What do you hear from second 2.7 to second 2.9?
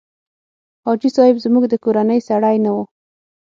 و.